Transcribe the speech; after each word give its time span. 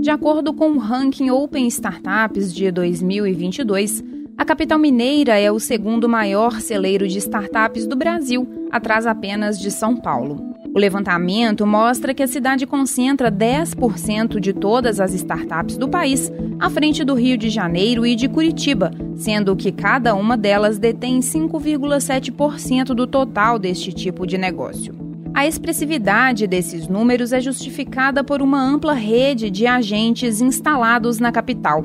De 0.00 0.10
acordo 0.10 0.52
com 0.52 0.70
o 0.72 0.78
ranking 0.78 1.30
Open 1.30 1.66
Startups 1.68 2.52
de 2.52 2.72
2022, 2.72 4.02
a 4.36 4.44
capital 4.44 4.78
mineira 4.78 5.38
é 5.38 5.52
o 5.52 5.60
segundo 5.60 6.08
maior 6.08 6.60
celeiro 6.60 7.06
de 7.06 7.18
startups 7.18 7.86
do 7.86 7.94
Brasil, 7.94 8.48
atrás 8.70 9.06
apenas 9.06 9.58
de 9.58 9.70
São 9.70 9.94
Paulo. 9.94 10.50
O 10.74 10.78
levantamento 10.78 11.66
mostra 11.66 12.14
que 12.14 12.22
a 12.22 12.26
cidade 12.26 12.66
concentra 12.66 13.30
10% 13.30 14.40
de 14.40 14.52
todas 14.52 14.98
as 14.98 15.12
startups 15.12 15.76
do 15.76 15.88
país, 15.88 16.32
à 16.58 16.70
frente 16.70 17.04
do 17.04 17.14
Rio 17.14 17.36
de 17.36 17.50
Janeiro 17.50 18.06
e 18.06 18.16
de 18.16 18.28
Curitiba, 18.28 18.90
sendo 19.14 19.54
que 19.54 19.70
cada 19.70 20.14
uma 20.14 20.36
delas 20.36 20.78
detém 20.78 21.20
5,7% 21.20 22.94
do 22.94 23.06
total 23.06 23.58
deste 23.58 23.92
tipo 23.92 24.26
de 24.26 24.38
negócio. 24.38 24.99
A 25.32 25.46
expressividade 25.46 26.46
desses 26.46 26.88
números 26.88 27.32
é 27.32 27.40
justificada 27.40 28.22
por 28.24 28.42
uma 28.42 28.60
ampla 28.60 28.92
rede 28.92 29.48
de 29.48 29.66
agentes 29.66 30.40
instalados 30.40 31.18
na 31.18 31.30
capital. 31.30 31.84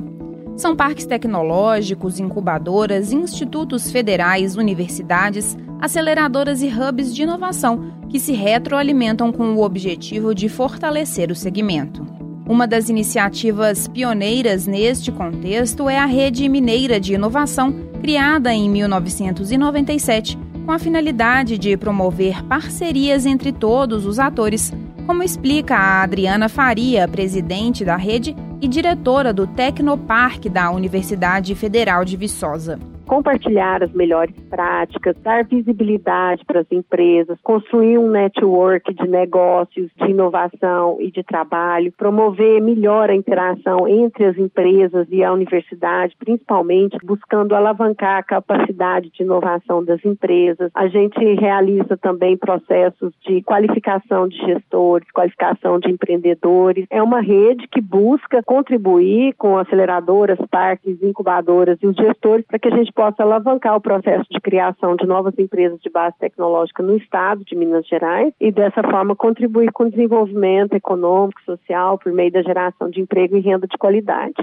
São 0.56 0.74
parques 0.74 1.06
tecnológicos, 1.06 2.18
incubadoras, 2.18 3.12
institutos 3.12 3.90
federais, 3.90 4.56
universidades, 4.56 5.56
aceleradoras 5.80 6.62
e 6.62 6.66
hubs 6.66 7.14
de 7.14 7.22
inovação 7.22 7.92
que 8.08 8.18
se 8.18 8.32
retroalimentam 8.32 9.30
com 9.30 9.54
o 9.54 9.62
objetivo 9.62 10.34
de 10.34 10.48
fortalecer 10.48 11.30
o 11.30 11.34
segmento. 11.34 12.06
Uma 12.48 12.66
das 12.66 12.88
iniciativas 12.88 13.88
pioneiras 13.88 14.66
neste 14.66 15.10
contexto 15.10 15.88
é 15.88 15.98
a 15.98 16.06
Rede 16.06 16.48
Mineira 16.48 17.00
de 17.00 17.14
Inovação, 17.14 17.74
criada 18.00 18.52
em 18.54 18.70
1997, 18.70 20.38
com 20.66 20.72
a 20.72 20.78
finalidade 20.80 21.56
de 21.56 21.76
promover 21.76 22.42
parcerias 22.44 23.24
entre 23.24 23.52
todos 23.52 24.04
os 24.04 24.18
atores, 24.18 24.72
como 25.06 25.22
explica 25.22 25.76
a 25.76 26.02
Adriana 26.02 26.48
Faria, 26.48 27.06
presidente 27.06 27.84
da 27.84 27.94
rede 27.94 28.34
e 28.60 28.66
diretora 28.66 29.32
do 29.32 29.46
Tecnoparque 29.46 30.48
da 30.48 30.68
Universidade 30.72 31.54
Federal 31.54 32.04
de 32.04 32.16
Viçosa 32.16 32.80
compartilhar 33.06 33.82
as 33.82 33.92
melhores 33.92 34.34
práticas, 34.50 35.16
dar 35.22 35.44
visibilidade 35.44 36.44
para 36.44 36.60
as 36.60 36.72
empresas, 36.72 37.38
construir 37.42 37.98
um 37.98 38.10
network 38.10 38.92
de 38.92 39.08
negócios, 39.08 39.90
de 39.96 40.10
inovação 40.10 40.98
e 41.00 41.10
de 41.10 41.22
trabalho, 41.22 41.92
promover 41.96 42.60
melhor 42.60 43.10
a 43.10 43.14
interação 43.14 43.86
entre 43.88 44.24
as 44.24 44.36
empresas 44.36 45.06
e 45.10 45.22
a 45.22 45.32
universidade, 45.32 46.16
principalmente 46.18 46.98
buscando 47.04 47.54
alavancar 47.54 48.18
a 48.18 48.22
capacidade 48.22 49.10
de 49.10 49.22
inovação 49.22 49.84
das 49.84 50.04
empresas. 50.04 50.70
A 50.74 50.88
gente 50.88 51.18
realiza 51.34 51.96
também 51.96 52.36
processos 52.36 53.12
de 53.26 53.42
qualificação 53.42 54.28
de 54.28 54.36
gestores, 54.38 55.10
qualificação 55.12 55.78
de 55.78 55.90
empreendedores. 55.90 56.86
É 56.90 57.02
uma 57.02 57.20
rede 57.20 57.68
que 57.68 57.80
busca 57.80 58.42
contribuir 58.42 59.34
com 59.34 59.56
aceleradoras, 59.56 60.38
parques, 60.50 61.02
incubadoras 61.02 61.78
e 61.82 61.86
os 61.86 61.96
gestores 61.96 62.44
para 62.46 62.58
que 62.58 62.68
a 62.68 62.76
gente 62.76 62.92
possa 62.96 63.22
alavancar 63.22 63.76
o 63.76 63.80
processo 63.80 64.24
de 64.30 64.40
criação 64.40 64.96
de 64.96 65.06
novas 65.06 65.38
empresas 65.38 65.78
de 65.80 65.90
base 65.90 66.16
tecnológica 66.18 66.82
no 66.82 66.96
estado 66.96 67.44
de 67.44 67.54
Minas 67.54 67.86
Gerais 67.86 68.32
e 68.40 68.50
dessa 68.50 68.82
forma 68.82 69.14
contribuir 69.14 69.70
com 69.70 69.84
o 69.84 69.90
desenvolvimento 69.90 70.72
econômico, 70.72 71.40
social, 71.44 71.98
por 71.98 72.10
meio 72.10 72.32
da 72.32 72.42
geração 72.42 72.88
de 72.88 73.00
emprego 73.00 73.36
e 73.36 73.40
renda 73.40 73.66
de 73.66 73.76
qualidade. 73.76 74.34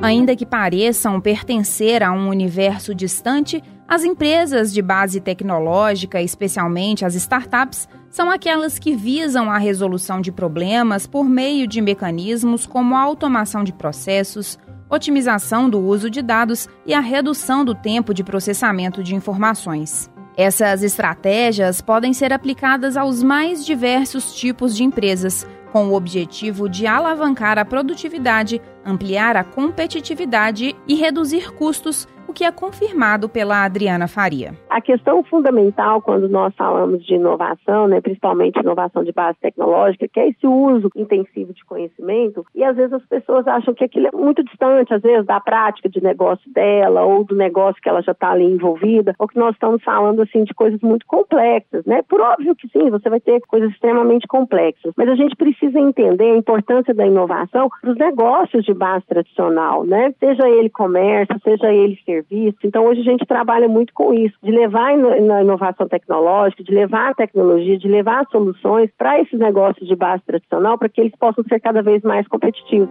Ainda 0.00 0.36
que 0.36 0.46
pareçam 0.46 1.20
pertencer 1.20 2.02
a 2.02 2.12
um 2.12 2.28
universo 2.28 2.94
distante, 2.94 3.60
as 3.88 4.04
empresas 4.04 4.72
de 4.72 4.80
base 4.80 5.20
tecnológica, 5.20 6.22
especialmente 6.22 7.04
as 7.04 7.14
startups, 7.14 7.88
são 8.08 8.30
aquelas 8.30 8.78
que 8.78 8.94
visam 8.94 9.50
a 9.50 9.58
resolução 9.58 10.20
de 10.20 10.30
problemas 10.30 11.06
por 11.06 11.24
meio 11.24 11.66
de 11.66 11.80
mecanismos 11.80 12.66
como 12.66 12.94
a 12.94 13.00
automação 13.00 13.64
de 13.64 13.72
processos, 13.72 14.58
otimização 14.88 15.68
do 15.68 15.80
uso 15.80 16.08
de 16.10 16.22
dados 16.22 16.68
e 16.84 16.94
a 16.94 17.00
redução 17.00 17.64
do 17.64 17.74
tempo 17.74 18.14
de 18.14 18.24
processamento 18.24 19.02
de 19.02 19.14
informações. 19.14 20.10
Essas 20.36 20.82
estratégias 20.82 21.80
podem 21.80 22.12
ser 22.12 22.32
aplicadas 22.32 22.96
aos 22.96 23.22
mais 23.22 23.64
diversos 23.64 24.34
tipos 24.34 24.76
de 24.76 24.84
empresas, 24.84 25.46
com 25.72 25.88
o 25.88 25.94
objetivo 25.94 26.68
de 26.68 26.86
alavancar 26.86 27.58
a 27.58 27.64
produtividade, 27.64 28.60
ampliar 28.84 29.36
a 29.36 29.44
competitividade 29.44 30.76
e 30.86 30.94
reduzir 30.94 31.52
custos 31.52 32.06
que 32.36 32.44
é 32.44 32.52
confirmado 32.52 33.30
pela 33.30 33.64
Adriana 33.64 34.06
Faria. 34.06 34.52
A 34.68 34.78
questão 34.78 35.24
fundamental 35.24 36.02
quando 36.02 36.28
nós 36.28 36.54
falamos 36.54 37.02
de 37.02 37.14
inovação, 37.14 37.88
né, 37.88 37.98
principalmente 38.02 38.60
inovação 38.60 39.02
de 39.02 39.10
base 39.10 39.38
tecnológica, 39.40 40.06
que 40.06 40.20
é 40.20 40.28
esse 40.28 40.46
uso 40.46 40.90
intensivo 40.94 41.54
de 41.54 41.64
conhecimento, 41.64 42.44
e 42.54 42.62
às 42.62 42.76
vezes 42.76 42.92
as 42.92 43.06
pessoas 43.06 43.48
acham 43.48 43.72
que 43.72 43.84
aquilo 43.84 44.08
é 44.08 44.10
muito 44.14 44.44
distante, 44.44 44.92
às 44.92 45.00
vezes, 45.00 45.24
da 45.24 45.40
prática 45.40 45.88
de 45.88 46.02
negócio 46.02 46.52
dela 46.52 47.02
ou 47.04 47.24
do 47.24 47.34
negócio 47.34 47.80
que 47.80 47.88
ela 47.88 48.02
já 48.02 48.12
está 48.12 48.32
ali 48.32 48.44
envolvida, 48.44 49.14
ou 49.18 49.26
que 49.26 49.38
nós 49.38 49.54
estamos 49.54 49.82
falando 49.82 50.20
assim 50.20 50.44
de 50.44 50.52
coisas 50.52 50.80
muito 50.82 51.06
complexas, 51.06 51.86
né? 51.86 52.02
Por 52.06 52.20
óbvio 52.20 52.54
que 52.54 52.68
sim, 52.68 52.90
você 52.90 53.08
vai 53.08 53.18
ter 53.20 53.40
coisas 53.48 53.70
extremamente 53.70 54.26
complexas, 54.26 54.92
mas 54.94 55.08
a 55.08 55.14
gente 55.14 55.34
precisa 55.36 55.80
entender 55.80 56.32
a 56.32 56.36
importância 56.36 56.92
da 56.92 57.06
inovação 57.06 57.70
para 57.80 57.90
os 57.90 57.96
negócios 57.96 58.62
de 58.62 58.74
base 58.74 59.06
tradicional, 59.06 59.84
né? 59.84 60.12
Seja 60.20 60.46
ele 60.46 60.68
comércio, 60.68 61.40
seja 61.42 61.72
ele 61.72 61.98
serviço, 62.04 62.25
Então, 62.30 62.84
hoje 62.84 63.00
a 63.00 63.04
gente 63.04 63.26
trabalha 63.26 63.68
muito 63.68 63.92
com 63.92 64.12
isso, 64.12 64.34
de 64.42 64.50
levar 64.50 64.96
na 64.96 65.42
inovação 65.42 65.88
tecnológica, 65.88 66.62
de 66.62 66.72
levar 66.72 67.10
a 67.10 67.14
tecnologia, 67.14 67.78
de 67.78 67.88
levar 67.88 68.26
soluções 68.30 68.90
para 68.96 69.20
esses 69.20 69.38
negócios 69.38 69.88
de 69.88 69.94
base 69.94 70.22
tradicional, 70.24 70.78
para 70.78 70.88
que 70.88 71.00
eles 71.00 71.14
possam 71.18 71.44
ser 71.44 71.60
cada 71.60 71.82
vez 71.82 72.02
mais 72.02 72.26
competitivos. 72.28 72.88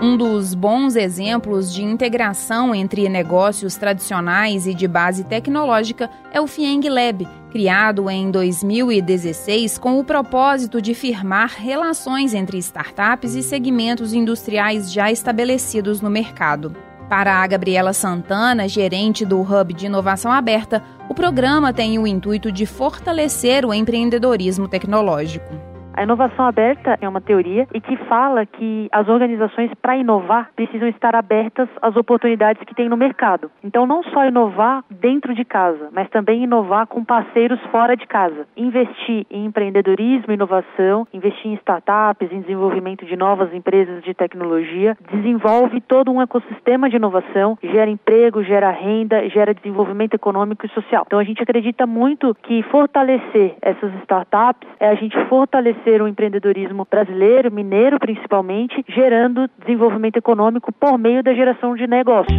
Um 0.00 0.14
dos 0.14 0.54
bons 0.54 0.94
exemplos 0.94 1.72
de 1.72 1.82
integração 1.82 2.74
entre 2.74 3.08
negócios 3.08 3.76
tradicionais 3.76 4.66
e 4.66 4.74
de 4.74 4.86
base 4.86 5.24
tecnológica 5.24 6.10
é 6.30 6.38
o 6.38 6.46
Fieng 6.46 6.86
Lab, 6.86 7.26
criado 7.50 8.10
em 8.10 8.30
2016 8.30 9.78
com 9.78 9.98
o 9.98 10.04
propósito 10.04 10.82
de 10.82 10.92
firmar 10.92 11.54
relações 11.56 12.34
entre 12.34 12.58
startups 12.58 13.34
e 13.34 13.42
segmentos 13.42 14.12
industriais 14.12 14.92
já 14.92 15.10
estabelecidos 15.10 16.02
no 16.02 16.10
mercado. 16.10 16.76
Para 17.08 17.36
a 17.36 17.46
Gabriela 17.46 17.94
Santana, 17.94 18.68
gerente 18.68 19.24
do 19.24 19.40
Hub 19.40 19.72
de 19.72 19.86
Inovação 19.86 20.30
Aberta, 20.30 20.82
o 21.08 21.14
programa 21.14 21.72
tem 21.72 21.98
o 21.98 22.06
intuito 22.06 22.52
de 22.52 22.66
fortalecer 22.66 23.64
o 23.64 23.72
empreendedorismo 23.72 24.68
tecnológico. 24.68 25.65
A 25.96 26.02
inovação 26.02 26.44
aberta 26.44 26.98
é 27.00 27.08
uma 27.08 27.22
teoria 27.22 27.66
e 27.72 27.80
que 27.80 27.96
fala 28.04 28.44
que 28.44 28.86
as 28.92 29.08
organizações, 29.08 29.70
para 29.80 29.96
inovar, 29.96 30.50
precisam 30.54 30.86
estar 30.88 31.16
abertas 31.16 31.70
às 31.80 31.96
oportunidades 31.96 32.62
que 32.64 32.74
tem 32.74 32.86
no 32.86 32.98
mercado. 32.98 33.50
Então, 33.64 33.86
não 33.86 34.02
só 34.02 34.26
inovar 34.26 34.84
dentro 34.90 35.34
de 35.34 35.42
casa, 35.42 35.88
mas 35.92 36.10
também 36.10 36.44
inovar 36.44 36.86
com 36.86 37.02
parceiros 37.02 37.58
fora 37.72 37.96
de 37.96 38.06
casa. 38.06 38.46
Investir 38.54 39.24
em 39.30 39.46
empreendedorismo 39.46 40.30
e 40.30 40.34
inovação, 40.34 41.08
investir 41.14 41.50
em 41.50 41.54
startups, 41.54 42.30
em 42.30 42.42
desenvolvimento 42.42 43.06
de 43.06 43.16
novas 43.16 43.54
empresas 43.54 44.04
de 44.04 44.12
tecnologia, 44.12 44.98
desenvolve 45.10 45.80
todo 45.80 46.12
um 46.12 46.20
ecossistema 46.20 46.90
de 46.90 46.96
inovação, 46.96 47.56
gera 47.62 47.90
emprego, 47.90 48.44
gera 48.44 48.70
renda, 48.70 49.26
gera 49.30 49.54
desenvolvimento 49.54 50.12
econômico 50.12 50.66
e 50.66 50.68
social. 50.68 51.04
Então, 51.06 51.18
a 51.18 51.24
gente 51.24 51.42
acredita 51.42 51.86
muito 51.86 52.34
que 52.42 52.62
fortalecer 52.64 53.56
essas 53.62 53.94
startups 54.02 54.68
é 54.78 54.90
a 54.90 54.94
gente 54.94 55.16
fortalecer 55.24 55.85
fortalecer 55.86 56.02
o 56.02 56.08
empreendedorismo 56.08 56.86
brasileiro, 56.90 57.52
mineiro 57.52 57.98
principalmente, 57.98 58.84
gerando 58.88 59.48
desenvolvimento 59.60 60.16
econômico 60.16 60.72
por 60.72 60.98
meio 60.98 61.22
da 61.22 61.32
geração 61.32 61.76
de 61.76 61.86
negócios. 61.86 62.36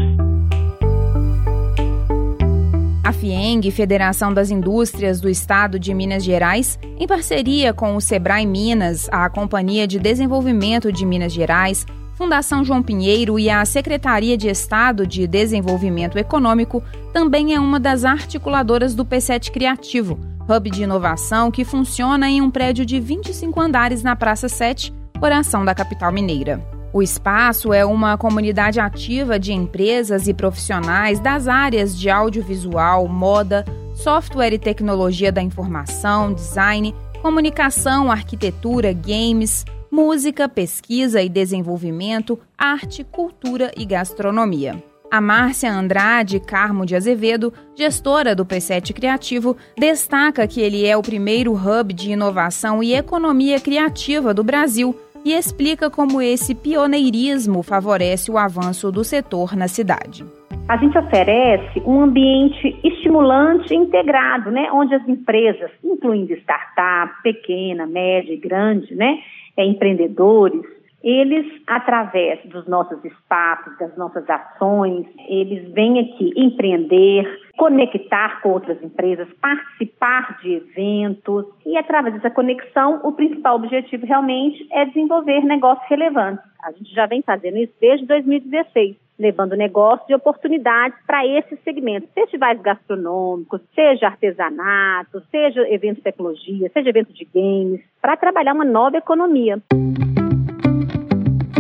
A 3.04 3.14
FIENG, 3.14 3.72
Federação 3.72 4.34
das 4.34 4.52
Indústrias 4.52 5.22
do 5.22 5.30
Estado 5.30 5.80
de 5.80 5.94
Minas 5.94 6.26
Gerais, 6.26 6.78
em 7.00 7.08
parceria 7.08 7.74
com 7.74 7.96
o 7.96 8.02
Sebrae 8.02 8.46
Minas, 8.46 9.08
a 9.10 9.30
Companhia 9.30 9.88
de 9.88 9.98
Desenvolvimento 9.98 10.92
de 10.92 11.06
Minas 11.06 11.32
Gerais, 11.32 11.86
Fundação 12.16 12.66
João 12.66 12.84
Pinheiro 12.84 13.40
e 13.40 13.50
a 13.50 13.64
Secretaria 13.64 14.36
de 14.36 14.50
Estado 14.50 15.08
de 15.08 15.26
Desenvolvimento 15.26 16.18
Econômico, 16.18 16.84
também 17.14 17.56
é 17.56 17.60
uma 17.60 17.80
das 17.80 18.04
articuladoras 18.04 18.94
do 18.94 19.06
P7 19.06 19.52
Criativo, 19.52 20.20
hub 20.50 20.70
de 20.70 20.84
inovação 20.84 21.52
que 21.52 21.66
funciona 21.66 22.30
em 22.30 22.42
um 22.42 22.50
prédio 22.50 22.86
de 22.86 23.00
25 23.00 23.60
andares 23.60 24.02
na 24.02 24.16
Praça 24.16 24.48
7, 24.48 24.94
coração 25.20 25.66
da 25.66 25.76
capital 25.76 26.12
mineira. 26.12 26.62
O 26.94 27.04
espaço 27.04 27.74
é 27.74 27.86
uma 27.86 28.18
comunidade 28.18 28.80
ativa 28.80 29.38
de 29.38 29.52
empresas 29.52 30.28
e 30.28 30.34
profissionais 30.34 31.20
das 31.20 31.48
áreas 31.48 31.98
de 31.98 32.10
audiovisual, 32.10 33.08
moda, 33.08 33.66
software 33.94 34.54
e 34.54 34.60
tecnologia 34.60 35.32
da 35.32 35.42
informação, 35.42 36.34
design, 36.34 36.96
comunicação, 37.22 38.10
arquitetura, 38.10 38.94
games, 38.94 39.66
música, 39.92 40.48
pesquisa 40.48 41.22
e 41.22 41.28
desenvolvimento, 41.28 42.40
arte, 42.58 43.04
cultura 43.04 43.72
e 43.76 43.86
gastronomia. 43.86 44.82
A 45.10 45.22
Márcia 45.22 45.72
Andrade 45.72 46.38
Carmo 46.38 46.86
de 46.86 46.94
Azevedo, 46.94 47.54
gestora 47.74 48.36
do 48.36 48.46
P7 48.46 48.94
Criativo, 48.94 49.56
destaca 49.78 50.46
que 50.46 50.60
ele 50.60 50.86
é 50.86 50.98
o 50.98 51.02
primeiro 51.02 51.54
hub 51.54 51.94
de 51.94 52.12
inovação 52.12 52.84
e 52.84 52.94
economia 52.94 53.58
criativa 53.58 54.34
do 54.34 54.44
Brasil 54.44 54.94
e 55.24 55.32
explica 55.32 55.90
como 55.90 56.22
esse 56.22 56.54
pioneirismo 56.54 57.64
favorece 57.64 58.30
o 58.30 58.38
avanço 58.38 58.92
do 58.92 59.02
setor 59.02 59.56
na 59.56 59.70
cidade. 59.70 60.26
A 60.68 60.76
gente 60.76 60.98
oferece 60.98 61.82
um 61.86 62.02
ambiente 62.02 62.78
estimulante 62.84 63.74
e 63.74 63.78
integrado, 63.78 64.52
né, 64.52 64.70
onde 64.74 64.94
as 64.94 65.08
empresas, 65.08 65.72
incluindo 65.82 66.34
startup, 66.34 67.14
pequena, 67.24 67.88
média 67.88 68.34
e 68.34 68.38
grande, 68.38 68.94
né, 68.94 69.20
é, 69.56 69.66
empreendedores, 69.66 70.62
eles, 71.04 71.46
através 71.68 72.44
dos 72.46 72.68
nossos 72.68 73.04
espaços, 73.06 73.78
das 73.78 73.96
nossas 73.96 74.28
ações, 74.30 75.06
eles 75.28 75.72
vêm 75.72 76.00
aqui 76.00 76.34
empreender, 76.36 77.24
conectar 77.56 78.42
com 78.42 78.50
outras 78.50 78.82
empresas, 78.82 79.28
participar 79.40 80.40
de 80.42 80.56
eventos 80.56 81.46
e, 81.66 81.78
através 81.78 82.16
dessa 82.16 82.32
conexão, 82.32 83.00
o 83.04 83.12
principal 83.12 83.56
objetivo 83.56 84.06
realmente 84.06 84.68
é 84.72 84.86
desenvolver 84.86 85.42
negócios 85.42 85.88
relevantes. 85.88 86.44
A 86.64 86.72
gente 86.72 86.94
já 86.94 87.06
vem 87.06 87.22
fazendo 87.22 87.58
isso 87.58 87.74
desde 87.80 88.06
2016 88.06 88.98
levando 89.20 89.56
negócios 89.56 90.08
e 90.10 90.14
oportunidades 90.14 90.98
para 91.06 91.26
esses 91.26 91.60
segmentos, 91.64 92.08
festivais 92.14 92.62
gastronômicos, 92.62 93.62
seja 93.74 94.08
artesanato, 94.08 95.24
seja 95.32 95.68
eventos 95.74 95.98
de 95.98 96.04
tecnologia, 96.04 96.70
seja 96.72 96.90
eventos 96.90 97.16
de 97.16 97.26
games, 97.34 97.82
para 98.00 98.16
trabalhar 98.16 98.54
uma 98.54 98.66
nova 98.66 98.98
economia. 98.98 99.60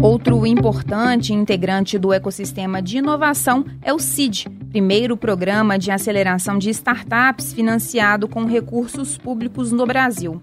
Outro 0.02 0.46
importante 0.46 1.34
integrante 1.34 1.98
do 1.98 2.14
ecossistema 2.14 2.82
de 2.82 3.00
inovação 3.00 3.66
é 3.82 3.92
o 3.92 3.98
CID, 3.98 4.48
primeiro 4.70 5.18
programa 5.18 5.78
de 5.78 5.90
aceleração 5.90 6.60
de 6.60 6.70
startups 6.70 7.52
financiado 7.52 8.28
com 8.28 8.46
recursos 8.46 9.18
públicos 9.18 9.72
no 9.72 9.88
Brasil. 9.88 10.40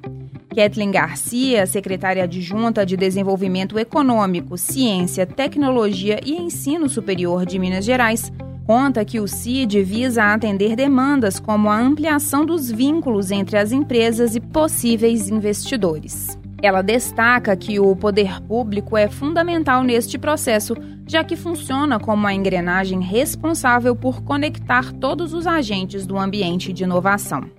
Kathleen 0.54 0.90
Garcia, 0.90 1.66
secretária 1.66 2.24
adjunta 2.24 2.84
de 2.84 2.96
Desenvolvimento 2.96 3.78
Econômico, 3.78 4.58
Ciência, 4.58 5.24
Tecnologia 5.24 6.18
e 6.24 6.34
Ensino 6.34 6.88
Superior 6.88 7.46
de 7.46 7.58
Minas 7.58 7.84
Gerais, 7.84 8.32
conta 8.66 9.04
que 9.04 9.20
o 9.20 9.28
CID 9.28 9.84
visa 9.84 10.32
atender 10.32 10.74
demandas 10.74 11.38
como 11.38 11.68
a 11.68 11.78
ampliação 11.78 12.44
dos 12.44 12.70
vínculos 12.70 13.30
entre 13.30 13.56
as 13.56 13.70
empresas 13.70 14.34
e 14.34 14.40
possíveis 14.40 15.28
investidores. 15.28 16.38
Ela 16.64 16.80
destaca 16.80 17.54
que 17.54 17.78
o 17.78 17.94
poder 17.94 18.40
público 18.40 18.96
é 18.96 19.06
fundamental 19.06 19.82
neste 19.82 20.16
processo, 20.16 20.74
já 21.06 21.22
que 21.22 21.36
funciona 21.36 22.00
como 22.00 22.26
a 22.26 22.32
engrenagem 22.32 23.02
responsável 23.02 23.94
por 23.94 24.22
conectar 24.22 24.90
todos 24.94 25.34
os 25.34 25.46
agentes 25.46 26.06
do 26.06 26.16
ambiente 26.16 26.72
de 26.72 26.84
inovação. 26.84 27.50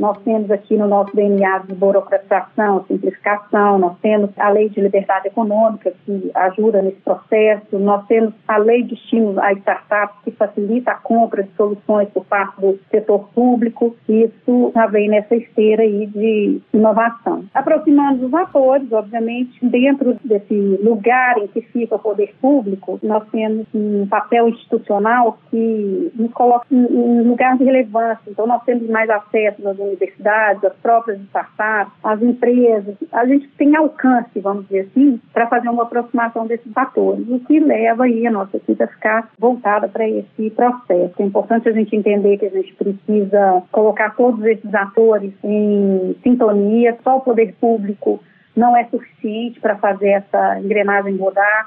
Nós 0.00 0.16
temos 0.22 0.50
aqui 0.50 0.78
no 0.78 0.88
nosso 0.88 1.14
DNA 1.14 1.58
de 1.58 1.74
burocratização, 1.74 2.86
simplificação, 2.88 3.78
nós 3.78 3.98
temos 4.00 4.30
a 4.38 4.48
lei 4.48 4.70
de 4.70 4.80
liberdade 4.80 5.28
econômica 5.28 5.92
que 6.06 6.30
ajuda 6.34 6.80
nesse 6.80 7.02
processo, 7.02 7.78
nós 7.78 8.06
temos 8.06 8.32
a 8.48 8.56
lei 8.56 8.82
de 8.82 8.94
estímulo 8.94 9.38
a 9.38 9.52
startups 9.52 10.16
que 10.24 10.30
facilita 10.30 10.92
a 10.92 10.94
compra 10.94 11.42
de 11.42 11.50
soluções 11.50 12.08
por 12.08 12.24
parte 12.24 12.58
do 12.58 12.78
setor 12.90 13.28
público, 13.34 13.94
isso 14.08 14.72
já 14.74 14.86
vem 14.86 15.10
nessa 15.10 15.36
esteira 15.36 15.82
aí 15.82 16.06
de 16.06 16.62
inovação. 16.72 17.44
Aproximando 17.52 18.24
os 18.24 18.32
atores, 18.32 18.90
obviamente, 18.90 19.58
dentro 19.66 20.16
desse 20.24 20.54
lugar 20.82 21.36
em 21.36 21.46
que 21.48 21.60
fica 21.60 21.96
o 21.96 21.98
poder 21.98 22.34
público, 22.40 22.98
nós 23.02 23.28
temos 23.30 23.66
um 23.74 24.06
papel 24.06 24.48
institucional 24.48 25.38
que 25.50 26.10
nos 26.14 26.32
coloca 26.32 26.66
em 26.70 26.86
um 26.86 27.28
lugar 27.28 27.58
de 27.58 27.64
relevância, 27.64 28.22
então 28.28 28.46
nós 28.46 28.62
temos 28.64 28.88
mais 28.88 29.10
acesso 29.10 29.68
às 29.68 29.78
universidades, 29.90 30.64
as 30.64 30.74
próprias 30.76 31.20
startups, 31.22 31.92
as 32.02 32.22
empresas. 32.22 32.96
A 33.12 33.26
gente 33.26 33.48
tem 33.58 33.76
alcance, 33.76 34.40
vamos 34.40 34.64
dizer 34.64 34.88
assim, 34.90 35.20
para 35.32 35.46
fazer 35.46 35.68
uma 35.68 35.84
aproximação 35.84 36.46
desses 36.46 36.72
fatores, 36.72 37.28
o 37.28 37.40
que 37.40 37.60
leva 37.60 38.04
aí 38.04 38.26
a 38.26 38.30
nossa 38.30 38.56
equipe 38.56 38.82
a 38.82 38.88
ficar 38.88 39.30
voltada 39.38 39.88
para 39.88 40.08
esse 40.08 40.50
processo. 40.50 41.14
É 41.18 41.22
importante 41.22 41.68
a 41.68 41.72
gente 41.72 41.94
entender 41.94 42.38
que 42.38 42.46
a 42.46 42.50
gente 42.50 42.74
precisa 42.74 43.62
colocar 43.70 44.16
todos 44.16 44.44
esses 44.44 44.74
atores 44.74 45.32
em 45.44 46.16
sintonia, 46.22 46.96
só 47.02 47.18
o 47.18 47.20
poder 47.20 47.54
público 47.60 48.20
não 48.56 48.76
é 48.76 48.84
suficiente 48.84 49.60
para 49.60 49.76
fazer 49.76 50.08
essa 50.08 50.60
engrenagem 50.60 51.16
rodar. 51.16 51.64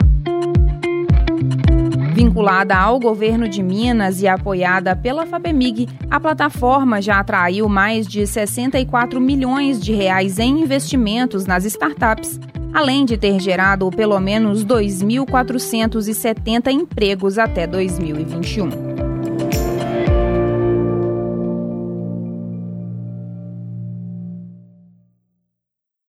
Vinculada 2.14 2.78
ao 2.78 3.00
governo 3.00 3.50
de 3.50 3.64
Minas 3.64 4.22
e 4.22 4.28
apoiada 4.28 4.96
pela 4.96 5.26
Fabemig, 5.26 5.90
a 6.12 6.20
plataforma 6.20 7.02
já 7.02 7.20
atraiu 7.20 7.68
mais 7.68 8.08
de 8.08 8.28
64 8.28 9.20
milhões 9.20 9.82
de 9.82 9.94
reais 9.94 10.38
em 10.38 10.62
investimentos 10.62 11.48
nas 11.48 11.66
startups, 11.66 12.40
além 12.72 13.04
de 13.04 13.18
ter 13.18 13.40
gerado 13.40 13.90
pelo 13.90 14.20
menos 14.20 14.64
2.470 14.64 16.72
empregos 16.72 17.40
até 17.40 17.66
2021. 17.66 19.03